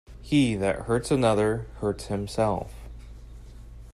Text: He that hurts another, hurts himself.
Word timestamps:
He 0.23 0.55
that 0.55 0.85
hurts 0.87 1.11
another, 1.11 1.67
hurts 1.77 2.07
himself. 2.07 2.73